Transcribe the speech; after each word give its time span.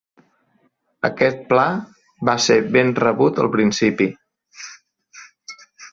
Aquest 1.09 1.43
pla 1.51 1.65
va 2.31 2.35
ser 2.47 2.57
ben 2.77 2.91
rebut 3.05 3.45
al 3.45 3.53
principi. 3.59 4.09